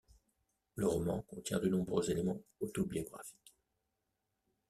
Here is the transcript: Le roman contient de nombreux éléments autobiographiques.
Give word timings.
Le 0.77 0.87
roman 0.87 1.21
contient 1.27 1.59
de 1.59 1.67
nombreux 1.69 2.09
éléments 2.09 2.41
autobiographiques. 2.59 3.55